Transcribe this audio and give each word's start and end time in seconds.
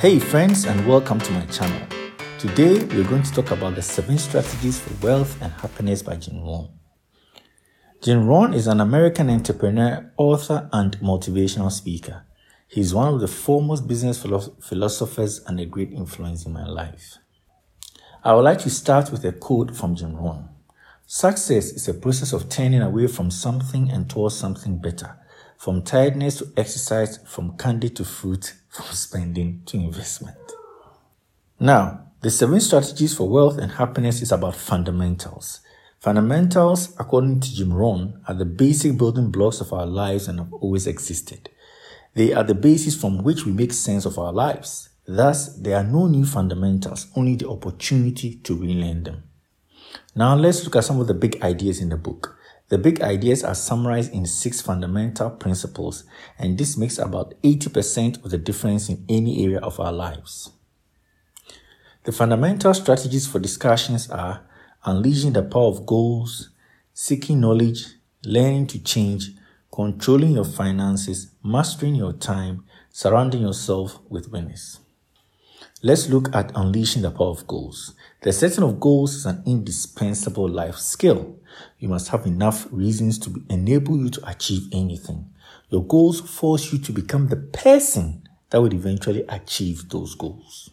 Hey, 0.00 0.20
friends, 0.20 0.64
and 0.64 0.86
welcome 0.86 1.18
to 1.18 1.32
my 1.32 1.44
channel. 1.46 1.84
Today, 2.38 2.84
we're 2.84 3.02
going 3.02 3.24
to 3.24 3.32
talk 3.32 3.50
about 3.50 3.74
the 3.74 3.82
seven 3.82 4.16
strategies 4.16 4.78
for 4.78 4.94
wealth 5.04 5.42
and 5.42 5.52
happiness 5.52 6.04
by 6.04 6.14
Jim 6.14 6.40
Rohn. 6.40 6.68
Jim 8.00 8.24
Rohn 8.24 8.54
is 8.54 8.68
an 8.68 8.80
American 8.80 9.28
entrepreneur, 9.28 10.12
author, 10.16 10.70
and 10.72 10.96
motivational 11.00 11.72
speaker. 11.72 12.24
He's 12.68 12.94
one 12.94 13.12
of 13.12 13.20
the 13.20 13.26
foremost 13.26 13.88
business 13.88 14.22
philosophers 14.22 15.40
and 15.48 15.58
a 15.58 15.66
great 15.66 15.90
influence 15.90 16.46
in 16.46 16.52
my 16.52 16.64
life. 16.64 17.18
I 18.22 18.36
would 18.36 18.44
like 18.44 18.60
to 18.60 18.70
start 18.70 19.10
with 19.10 19.24
a 19.24 19.32
quote 19.32 19.74
from 19.74 19.96
Jim 19.96 20.14
Rohn. 20.14 20.48
Success 21.08 21.72
is 21.72 21.88
a 21.88 21.94
process 21.94 22.32
of 22.32 22.48
turning 22.48 22.82
away 22.82 23.08
from 23.08 23.32
something 23.32 23.90
and 23.90 24.08
towards 24.08 24.36
something 24.36 24.78
better, 24.78 25.18
from 25.56 25.82
tiredness 25.82 26.38
to 26.38 26.52
exercise, 26.56 27.18
from 27.26 27.56
candy 27.56 27.90
to 27.90 28.04
fruit, 28.04 28.54
from 28.78 28.94
spending 28.94 29.62
to 29.66 29.76
investment. 29.76 30.38
Now, 31.58 32.06
the 32.20 32.30
seven 32.30 32.60
strategies 32.60 33.16
for 33.16 33.28
wealth 33.28 33.58
and 33.58 33.72
happiness 33.72 34.22
is 34.22 34.32
about 34.32 34.54
fundamentals. 34.54 35.60
Fundamentals, 35.98 36.94
according 36.98 37.40
to 37.40 37.54
Jim 37.54 37.72
Rohn, 37.72 38.20
are 38.28 38.34
the 38.34 38.44
basic 38.44 38.96
building 38.96 39.32
blocks 39.32 39.60
of 39.60 39.72
our 39.72 39.86
lives 39.86 40.28
and 40.28 40.38
have 40.38 40.52
always 40.52 40.86
existed. 40.86 41.48
They 42.14 42.32
are 42.32 42.44
the 42.44 42.54
basis 42.54 42.94
from 42.94 43.24
which 43.24 43.44
we 43.44 43.52
make 43.52 43.72
sense 43.72 44.04
of 44.04 44.18
our 44.18 44.32
lives. 44.32 44.90
Thus, 45.06 45.56
there 45.56 45.76
are 45.76 45.84
no 45.84 46.06
new 46.06 46.24
fundamentals, 46.24 47.08
only 47.16 47.34
the 47.34 47.48
opportunity 47.48 48.36
to 48.44 48.56
relearn 48.56 49.02
them. 49.02 49.24
Now, 50.14 50.36
let's 50.36 50.62
look 50.64 50.76
at 50.76 50.84
some 50.84 51.00
of 51.00 51.08
the 51.08 51.14
big 51.14 51.42
ideas 51.42 51.80
in 51.80 51.88
the 51.88 51.96
book. 51.96 52.37
The 52.68 52.78
big 52.78 53.00
ideas 53.00 53.42
are 53.42 53.54
summarized 53.54 54.12
in 54.12 54.26
six 54.26 54.60
fundamental 54.60 55.30
principles, 55.30 56.04
and 56.38 56.58
this 56.58 56.76
makes 56.76 56.98
about 56.98 57.34
80% 57.42 58.22
of 58.24 58.30
the 58.30 58.36
difference 58.36 58.90
in 58.90 59.04
any 59.08 59.42
area 59.44 59.58
of 59.60 59.80
our 59.80 59.92
lives. 59.92 60.50
The 62.04 62.12
fundamental 62.12 62.74
strategies 62.74 63.26
for 63.26 63.38
discussions 63.38 64.10
are 64.10 64.46
unleashing 64.84 65.32
the 65.32 65.42
power 65.42 65.68
of 65.68 65.86
goals, 65.86 66.50
seeking 66.92 67.40
knowledge, 67.40 67.86
learning 68.24 68.66
to 68.68 68.82
change, 68.82 69.30
controlling 69.72 70.32
your 70.32 70.44
finances, 70.44 71.30
mastering 71.42 71.94
your 71.94 72.12
time, 72.12 72.64
surrounding 72.90 73.40
yourself 73.40 73.98
with 74.10 74.30
winners. 74.30 74.80
Let's 75.80 76.08
look 76.08 76.34
at 76.34 76.50
unleashing 76.56 77.02
the 77.02 77.12
power 77.12 77.28
of 77.28 77.46
goals. 77.46 77.94
The 78.22 78.32
setting 78.32 78.64
of 78.64 78.80
goals 78.80 79.14
is 79.14 79.26
an 79.26 79.44
indispensable 79.46 80.48
life 80.48 80.74
skill. 80.74 81.36
You 81.78 81.88
must 81.88 82.08
have 82.08 82.26
enough 82.26 82.66
reasons 82.72 83.16
to 83.20 83.44
enable 83.48 83.96
you 83.96 84.10
to 84.10 84.28
achieve 84.28 84.68
anything. 84.72 85.30
Your 85.70 85.84
goals 85.84 86.20
force 86.20 86.72
you 86.72 86.80
to 86.80 86.90
become 86.90 87.28
the 87.28 87.36
person 87.36 88.28
that 88.50 88.60
would 88.60 88.74
eventually 88.74 89.24
achieve 89.28 89.88
those 89.88 90.16
goals. 90.16 90.70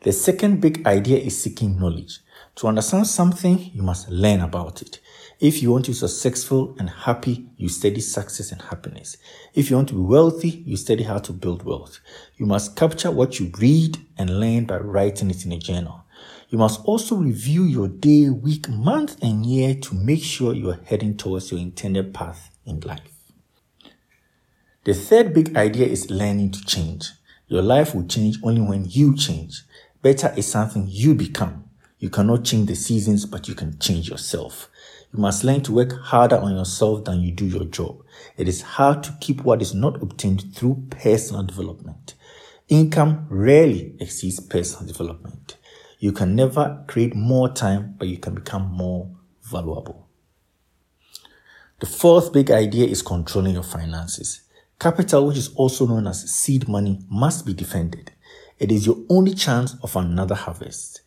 The 0.00 0.12
second 0.12 0.60
big 0.60 0.86
idea 0.86 1.16
is 1.16 1.42
seeking 1.42 1.78
knowledge. 1.78 2.18
To 2.56 2.66
understand 2.66 3.06
something, 3.06 3.70
you 3.72 3.82
must 3.82 4.10
learn 4.10 4.40
about 4.40 4.82
it. 4.82 5.00
If 5.42 5.60
you 5.60 5.72
want 5.72 5.86
to 5.86 5.90
be 5.90 5.96
successful 5.96 6.76
and 6.78 6.88
happy, 6.88 7.48
you 7.56 7.68
study 7.68 8.00
success 8.00 8.52
and 8.52 8.62
happiness. 8.62 9.16
If 9.54 9.70
you 9.70 9.76
want 9.76 9.88
to 9.88 9.96
be 9.96 10.00
wealthy, 10.00 10.62
you 10.64 10.76
study 10.76 11.02
how 11.02 11.18
to 11.18 11.32
build 11.32 11.64
wealth. 11.64 11.98
You 12.36 12.46
must 12.46 12.76
capture 12.76 13.10
what 13.10 13.40
you 13.40 13.50
read 13.58 13.98
and 14.16 14.38
learn 14.38 14.66
by 14.66 14.76
writing 14.76 15.30
it 15.30 15.44
in 15.44 15.50
a 15.50 15.58
journal. 15.58 16.04
You 16.48 16.58
must 16.58 16.84
also 16.84 17.16
review 17.16 17.64
your 17.64 17.88
day, 17.88 18.30
week, 18.30 18.68
month, 18.68 19.20
and 19.20 19.44
year 19.44 19.74
to 19.74 19.96
make 19.96 20.22
sure 20.22 20.54
you 20.54 20.70
are 20.70 20.80
heading 20.84 21.16
towards 21.16 21.50
your 21.50 21.58
intended 21.58 22.14
path 22.14 22.56
in 22.64 22.78
life. 22.78 23.32
The 24.84 24.94
third 24.94 25.34
big 25.34 25.56
idea 25.56 25.88
is 25.88 26.08
learning 26.08 26.52
to 26.52 26.64
change. 26.64 27.10
Your 27.48 27.62
life 27.62 27.96
will 27.96 28.06
change 28.06 28.36
only 28.44 28.60
when 28.60 28.84
you 28.88 29.16
change. 29.16 29.64
Better 30.02 30.32
is 30.36 30.46
something 30.46 30.86
you 30.88 31.16
become. 31.16 31.61
You 32.02 32.10
cannot 32.10 32.42
change 32.42 32.66
the 32.66 32.74
seasons, 32.74 33.26
but 33.26 33.46
you 33.46 33.54
can 33.54 33.78
change 33.78 34.10
yourself. 34.10 34.68
You 35.12 35.20
must 35.20 35.44
learn 35.44 35.60
to 35.62 35.72
work 35.72 35.92
harder 35.92 36.36
on 36.36 36.56
yourself 36.56 37.04
than 37.04 37.20
you 37.20 37.30
do 37.30 37.46
your 37.46 37.64
job. 37.66 38.02
It 38.36 38.48
is 38.48 38.60
hard 38.60 39.04
to 39.04 39.16
keep 39.20 39.42
what 39.44 39.62
is 39.62 39.72
not 39.72 40.02
obtained 40.02 40.52
through 40.52 40.88
personal 40.90 41.44
development. 41.44 42.16
Income 42.68 43.28
rarely 43.30 43.94
exceeds 44.00 44.40
personal 44.40 44.84
development. 44.84 45.56
You 46.00 46.10
can 46.10 46.34
never 46.34 46.84
create 46.88 47.14
more 47.14 47.48
time, 47.48 47.94
but 47.98 48.08
you 48.08 48.18
can 48.18 48.34
become 48.34 48.64
more 48.72 49.08
valuable. 49.40 50.08
The 51.78 51.86
fourth 51.86 52.32
big 52.32 52.50
idea 52.50 52.88
is 52.88 53.00
controlling 53.00 53.54
your 53.54 53.62
finances. 53.62 54.40
Capital, 54.80 55.28
which 55.28 55.38
is 55.38 55.54
also 55.54 55.86
known 55.86 56.08
as 56.08 56.28
seed 56.28 56.66
money, 56.66 56.98
must 57.08 57.46
be 57.46 57.54
defended. 57.54 58.10
It 58.58 58.72
is 58.72 58.86
your 58.86 58.96
only 59.08 59.34
chance 59.34 59.76
of 59.84 59.94
another 59.94 60.34
harvest. 60.34 61.01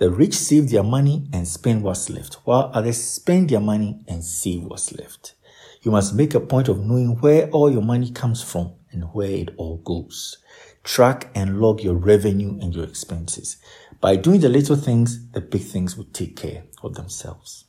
The 0.00 0.10
rich 0.10 0.32
save 0.32 0.70
their 0.70 0.82
money 0.82 1.28
and 1.30 1.46
spend 1.46 1.82
what's 1.82 2.08
left, 2.08 2.36
while 2.44 2.70
others 2.72 3.04
spend 3.04 3.50
their 3.50 3.60
money 3.60 4.02
and 4.08 4.24
save 4.24 4.62
what's 4.62 4.94
left. 4.94 5.34
You 5.82 5.90
must 5.90 6.14
make 6.14 6.32
a 6.32 6.40
point 6.40 6.68
of 6.68 6.82
knowing 6.82 7.20
where 7.20 7.50
all 7.50 7.70
your 7.70 7.82
money 7.82 8.10
comes 8.10 8.42
from 8.42 8.72
and 8.92 9.04
where 9.12 9.28
it 9.28 9.50
all 9.58 9.76
goes. 9.76 10.38
Track 10.84 11.30
and 11.34 11.60
log 11.60 11.82
your 11.82 11.96
revenue 11.96 12.58
and 12.62 12.74
your 12.74 12.84
expenses. 12.84 13.58
By 14.00 14.16
doing 14.16 14.40
the 14.40 14.48
little 14.48 14.74
things, 14.74 15.28
the 15.32 15.42
big 15.42 15.64
things 15.64 15.98
will 15.98 16.08
take 16.14 16.34
care 16.34 16.62
of 16.82 16.94
themselves. 16.94 17.66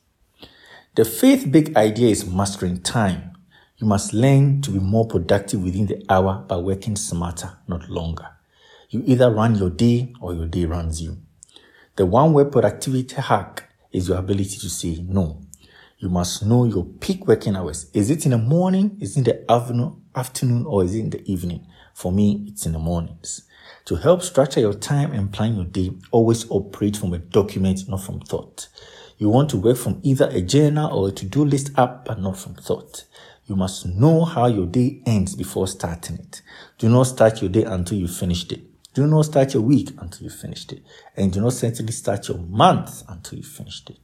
The 0.95 1.03
fifth 1.03 1.51
big 1.51 1.75
idea 1.75 2.11
is 2.11 2.25
mastering 2.25 2.81
time. 2.81 3.33
You 3.75 3.87
must 3.87 4.13
learn 4.13 4.61
to 4.61 4.71
be 4.71 4.79
more 4.79 5.05
productive 5.05 5.61
within 5.61 5.87
the 5.87 6.01
hour 6.09 6.45
by 6.47 6.55
working 6.55 6.95
smarter, 6.95 7.57
not 7.67 7.89
longer. 7.89 8.29
You 8.89 9.03
either 9.05 9.29
run 9.29 9.55
your 9.55 9.69
day 9.69 10.13
or 10.21 10.33
your 10.33 10.47
day 10.47 10.63
runs 10.63 11.01
you. 11.01 11.17
The 11.97 12.05
one 12.05 12.31
word 12.31 12.53
productivity 12.53 13.15
hack 13.15 13.69
is 13.91 14.07
your 14.07 14.17
ability 14.17 14.57
to 14.59 14.69
say 14.69 15.03
no. 15.05 15.41
You 15.97 16.07
must 16.07 16.45
know 16.45 16.63
your 16.63 16.85
peak 16.85 17.27
working 17.27 17.57
hours. 17.57 17.91
Is 17.93 18.09
it 18.09 18.23
in 18.23 18.31
the 18.31 18.37
morning? 18.37 18.97
Is 19.01 19.17
it 19.17 19.19
in 19.19 19.23
the 19.25 19.51
afternoon 20.15 20.65
or 20.65 20.85
is 20.85 20.95
it 20.95 20.99
in 20.99 21.09
the 21.09 21.21
evening? 21.29 21.67
For 21.93 22.13
me, 22.13 22.45
it's 22.47 22.65
in 22.65 22.71
the 22.71 22.79
mornings. 22.79 23.45
To 23.85 23.95
help 23.95 24.21
structure 24.21 24.61
your 24.61 24.73
time 24.73 25.11
and 25.11 25.33
plan 25.33 25.55
your 25.55 25.65
day, 25.65 25.91
always 26.11 26.49
operate 26.49 26.95
from 26.95 27.13
a 27.13 27.17
document, 27.17 27.89
not 27.89 28.01
from 28.01 28.21
thought. 28.21 28.69
You 29.17 29.27
want 29.27 29.49
to 29.49 29.57
work 29.57 29.75
from 29.75 29.99
either 30.01 30.29
a 30.29 30.41
journal 30.41 30.97
or 30.97 31.09
a 31.09 31.11
to-do 31.11 31.43
list 31.43 31.71
app, 31.77 32.05
but 32.05 32.21
not 32.21 32.37
from 32.37 32.55
thought. 32.55 33.03
You 33.47 33.57
must 33.57 33.85
know 33.85 34.23
how 34.23 34.45
your 34.47 34.65
day 34.65 35.01
ends 35.05 35.35
before 35.35 35.67
starting 35.67 36.19
it. 36.19 36.41
Do 36.77 36.87
not 36.87 37.03
start 37.03 37.41
your 37.41 37.51
day 37.51 37.63
until 37.63 37.97
you 37.97 38.07
finished 38.07 38.53
it. 38.53 38.61
Do 38.93 39.07
not 39.07 39.25
start 39.25 39.53
your 39.53 39.63
week 39.63 39.91
until 39.99 40.25
you 40.25 40.29
finished 40.29 40.73
it. 40.73 40.83
And 41.15 41.31
do 41.31 41.39
not 41.39 41.53
certainly 41.53 41.93
start 41.93 42.27
your 42.27 42.37
month 42.37 43.03
until 43.07 43.37
you 43.37 43.43
finished 43.43 43.89
it. 43.89 43.99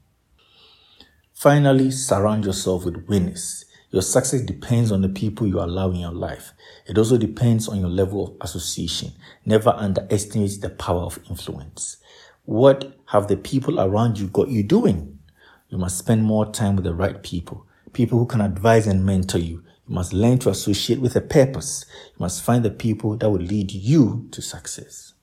Finally, 1.34 1.92
surround 1.92 2.46
yourself 2.46 2.86
with 2.86 3.06
winners. 3.08 3.66
Your 3.92 4.02
success 4.02 4.42
depends 4.42 4.92
on 4.92 5.02
the 5.02 5.10
people 5.10 5.46
you 5.46 5.60
allow 5.60 5.90
in 5.92 5.98
your 5.98 6.12
life. 6.12 6.52
It 6.88 6.98
also 6.98 7.18
depends 7.18 7.68
on 7.68 7.80
your 7.80 7.90
level 7.90 8.28
of 8.28 8.38
association. 8.42 9.12
Never 9.46 9.70
underestimate 9.70 10.62
the 10.62 10.70
power 10.70 11.04
of 11.04 11.20
influence. 11.30 11.98
What 12.46 12.98
have 13.08 13.28
the 13.28 13.38
people 13.38 13.80
around 13.80 14.20
you 14.20 14.28
got 14.28 14.50
you 14.50 14.64
doing? 14.64 15.20
You 15.70 15.78
must 15.78 15.98
spend 15.98 16.24
more 16.24 16.46
time 16.46 16.76
with 16.76 16.86
the 16.86 16.94
right 16.94 17.22
people. 17.22 17.66
People 17.92 18.20
who 18.20 18.26
can 18.26 18.42
advise 18.42 18.88
and 18.88 19.06
mentor 19.06 19.40
you. 19.40 19.64
You 19.88 19.96
must 19.96 20.14
learn 20.14 20.38
to 20.40 20.50
associate 20.50 21.00
with 21.00 21.16
a 21.16 21.22
purpose. 21.22 21.86
You 22.10 22.20
must 22.20 22.44
find 22.44 22.64
the 22.64 22.72
people 22.72 23.16
that 23.18 23.30
will 23.30 23.40
lead 23.40 23.72
you 23.72 24.28
to 24.32 24.42
success. 24.42 25.14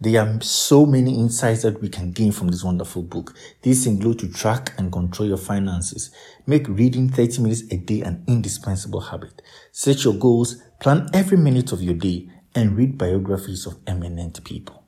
There 0.00 0.20
are 0.20 0.40
so 0.40 0.84
many 0.84 1.18
insights 1.18 1.62
that 1.62 1.80
we 1.80 1.88
can 1.88 2.12
gain 2.12 2.32
from 2.32 2.48
this 2.48 2.62
wonderful 2.62 3.02
book. 3.02 3.34
These 3.62 3.86
include 3.86 4.18
to 4.20 4.28
track 4.28 4.74
and 4.76 4.92
control 4.92 5.28
your 5.28 5.38
finances. 5.38 6.10
Make 6.46 6.68
reading 6.68 7.08
30 7.08 7.42
minutes 7.42 7.62
a 7.70 7.76
day 7.76 8.02
an 8.02 8.22
indispensable 8.26 9.00
habit. 9.00 9.40
Set 9.72 10.04
your 10.04 10.14
goals, 10.14 10.62
plan 10.80 11.08
every 11.14 11.38
minute 11.38 11.72
of 11.72 11.82
your 11.82 11.94
day, 11.94 12.28
and 12.54 12.76
read 12.76 12.98
biographies 12.98 13.66
of 13.66 13.78
eminent 13.86 14.44
people. 14.44 14.84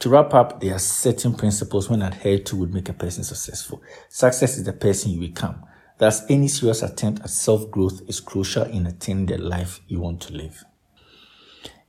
To 0.00 0.08
wrap 0.08 0.34
up, 0.34 0.60
there 0.60 0.74
are 0.74 0.80
certain 0.80 1.34
principles 1.34 1.88
when 1.88 2.02
adhered 2.02 2.46
to 2.46 2.56
would 2.56 2.72
make 2.72 2.88
a 2.88 2.92
person 2.92 3.24
successful. 3.24 3.82
Success 4.08 4.58
is 4.58 4.64
the 4.64 4.72
person 4.72 5.12
you 5.12 5.20
become. 5.20 5.64
Thus, 5.98 6.22
any 6.30 6.48
serious 6.48 6.82
attempt 6.82 7.22
at 7.22 7.30
self 7.30 7.70
growth 7.70 8.02
is 8.08 8.20
crucial 8.20 8.64
in 8.64 8.86
attaining 8.86 9.26
the 9.26 9.38
life 9.38 9.80
you 9.88 10.00
want 10.00 10.20
to 10.22 10.32
live. 10.32 10.64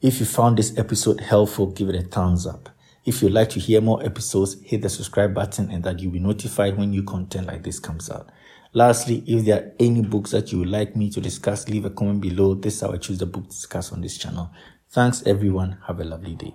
If 0.02 0.20
you 0.20 0.26
found 0.26 0.58
this 0.58 0.78
episode 0.78 1.22
helpful, 1.22 1.68
give 1.68 1.90
it 1.90 1.96
a 1.96 2.02
thumbs 2.04 2.48
up. 2.48 2.70
If 3.06 3.22
you'd 3.22 3.32
like 3.32 3.50
to 3.50 3.60
hear 3.60 3.82
more 3.82 4.04
episodes, 4.04 4.62
hit 4.64 4.82
the 4.82 4.90
subscribe 4.90 5.34
button 5.34 5.70
and 5.72 5.84
that 5.84 6.00
you'll 6.00 6.12
be 6.12 6.20
notified 6.20 6.78
when 6.78 6.92
new 6.92 7.04
content 7.04 7.48
like 7.48 7.64
this 7.64 7.80
comes 7.80 8.10
out. 8.10 8.30
Lastly, 8.74 9.24
if 9.26 9.46
there 9.46 9.64
are 9.64 9.72
any 9.80 10.02
books 10.02 10.32
that 10.32 10.52
you 10.52 10.60
would 10.60 10.70
like 10.70 10.96
me 10.96 11.10
to 11.10 11.22
discuss, 11.22 11.68
leave 11.68 11.86
a 11.86 11.90
comment 11.90 12.22
below. 12.22 12.54
This 12.56 12.76
is 12.76 12.82
how 12.82 12.92
I 12.92 12.98
choose 12.98 13.18
the 13.18 13.26
book 13.26 13.44
to 13.46 13.50
discuss 13.50 13.92
on 13.92 14.02
this 14.02 14.18
channel. 14.18 14.52
Thanks 14.90 15.24
everyone. 15.26 15.78
Have 15.88 16.00
a 16.00 16.04
lovely 16.04 16.36
day. 16.36 16.54